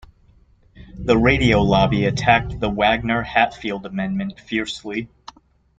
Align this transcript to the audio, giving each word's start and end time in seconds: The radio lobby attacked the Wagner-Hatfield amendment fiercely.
The 0.95 1.15
radio 1.15 1.61
lobby 1.61 2.05
attacked 2.05 2.59
the 2.59 2.71
Wagner-Hatfield 2.71 3.85
amendment 3.85 4.39
fiercely. 4.39 5.09